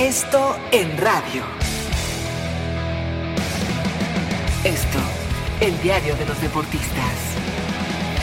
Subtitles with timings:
[0.00, 1.42] Esto en radio.
[4.62, 4.98] Esto,
[5.60, 7.28] el diario de los deportistas.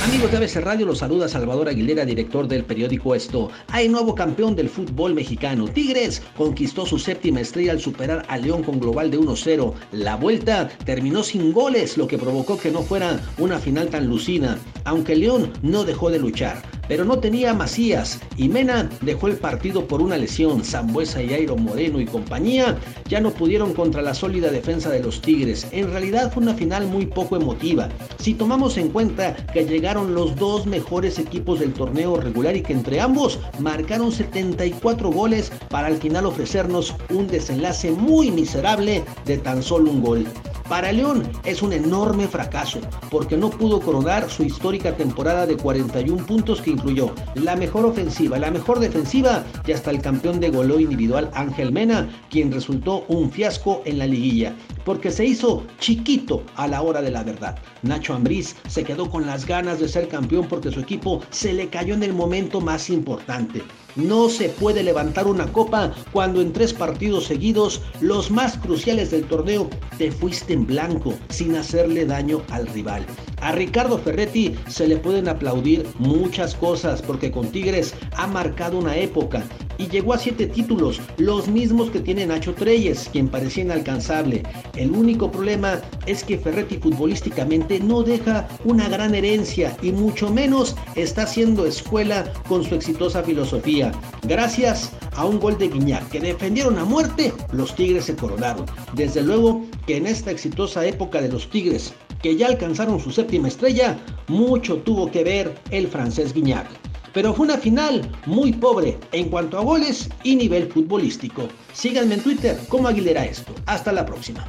[0.05, 3.49] Amigos de ABC Radio, los saluda Salvador Aguilera, director del periódico Esto.
[3.67, 5.67] Hay nuevo campeón del fútbol mexicano.
[5.67, 9.73] Tigres conquistó su séptima estrella al superar a León con global de 1-0.
[9.91, 14.59] La vuelta terminó sin goles, lo que provocó que no fuera una final tan lucina,
[14.85, 19.87] aunque León no dejó de luchar pero no tenía Macías y Mena dejó el partido
[19.87, 20.63] por una lesión.
[20.63, 22.77] Zambuesa y Airo Moreno y compañía
[23.07, 25.67] ya no pudieron contra la sólida defensa de los Tigres.
[25.71, 27.89] En realidad fue una final muy poco emotiva.
[28.19, 32.73] Si tomamos en cuenta que llegaron los dos mejores equipos del torneo regular y que
[32.73, 39.63] entre ambos marcaron 74 goles para al final ofrecernos un desenlace muy miserable de tan
[39.63, 40.27] solo un gol.
[40.69, 42.79] Para León es un enorme fracaso
[43.11, 48.39] porque no pudo coronar su histórica temporada de 41 puntos que incluyó la mejor ofensiva,
[48.39, 53.29] la mejor defensiva y hasta el campeón de goleo individual Ángel Mena, quien resultó un
[53.29, 57.57] fiasco en la liguilla porque se hizo chiquito a la hora de la verdad.
[57.81, 61.67] Nacho Ambriz se quedó con las ganas de ser campeón porque su equipo se le
[61.67, 63.63] cayó en el momento más importante.
[63.95, 69.23] No se puede levantar una copa cuando en tres partidos seguidos, los más cruciales del
[69.25, 73.05] torneo, te fuiste en blanco sin hacerle daño al rival.
[73.39, 78.97] A Ricardo Ferretti se le pueden aplaudir muchas cosas porque con Tigres ha marcado una
[78.97, 79.43] época
[79.77, 84.43] y llegó a siete títulos, los mismos que tiene Nacho Treyes, quien parecía inalcanzable.
[84.75, 90.75] El único problema es que Ferretti futbolísticamente no deja una gran herencia y mucho menos
[90.95, 93.91] está haciendo escuela con su exitosa filosofía.
[94.23, 98.65] Gracias a un gol de Guiñac que defendieron a muerte, los Tigres se coronaron.
[98.93, 103.47] Desde luego que en esta exitosa época de los Tigres, que ya alcanzaron su séptima
[103.47, 106.84] estrella, mucho tuvo que ver el francés Guiñac
[107.15, 111.47] pero fue una final muy pobre en cuanto a goles y nivel futbolístico.
[111.73, 113.53] Síganme en Twitter como Aguilera Esto.
[113.65, 114.45] Hasta la próxima.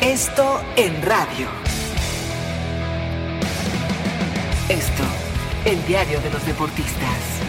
[0.00, 1.46] Esto en radio.
[4.70, 5.04] Esto,
[5.66, 7.45] el diario de los deportistas.